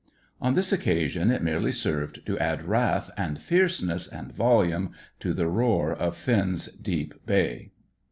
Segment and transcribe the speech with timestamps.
[0.41, 5.45] On this occasion, it merely served to add wrath, and fierceness, and volume to the
[5.47, 7.69] roar of Finn's deep bay.